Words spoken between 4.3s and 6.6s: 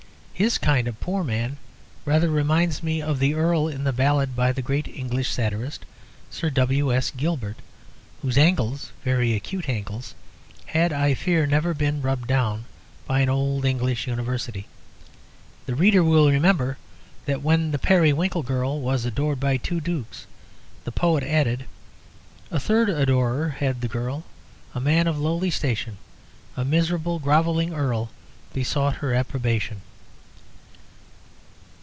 by that great English satirist, Sir